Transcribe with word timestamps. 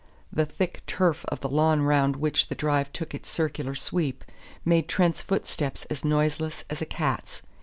The 0.33 0.47
thick 0.47 0.81
turf 0.87 1.25
of 1.27 1.41
the 1.41 1.47
lawn 1.47 1.83
round 1.83 2.15
which 2.15 2.47
the 2.47 2.55
drive 2.55 2.91
took 2.91 3.13
its 3.13 3.29
circular 3.29 3.75
sweep 3.75 4.25
made 4.65 4.87
Trent's 4.87 5.21
footsteps 5.21 5.85
as 5.91 6.03
noiseless 6.03 6.65
as 6.71 6.81
a 6.81 6.87
cat's. 6.87 7.43